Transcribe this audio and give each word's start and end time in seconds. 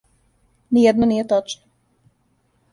Ниједно 0.77 1.09
није 1.13 1.27
тачно. 1.35 1.71